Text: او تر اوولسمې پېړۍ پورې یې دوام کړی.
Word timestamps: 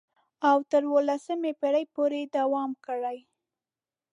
او 0.49 0.57
تر 0.71 0.81
اوولسمې 0.89 1.51
پېړۍ 1.59 1.85
پورې 1.95 2.17
یې 2.23 2.27
دوام 2.37 2.71
کړی. 2.85 3.17